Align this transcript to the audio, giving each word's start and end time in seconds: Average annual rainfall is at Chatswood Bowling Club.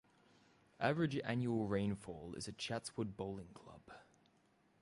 Average 0.79 1.19
annual 1.19 1.67
rainfall 1.67 2.33
is 2.33 2.47
at 2.47 2.57
Chatswood 2.57 3.15
Bowling 3.15 3.51
Club. 3.53 3.83